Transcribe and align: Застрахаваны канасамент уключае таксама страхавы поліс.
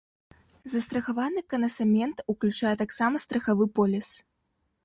Застрахаваны 0.71 1.43
канасамент 1.55 2.17
уключае 2.33 2.73
таксама 2.83 3.15
страхавы 3.25 3.65
поліс. 3.81 4.07